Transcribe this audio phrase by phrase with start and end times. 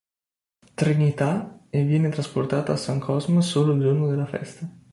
[0.73, 4.67] Trinità e viene trasportata a San Cosma solo il giorno della festa.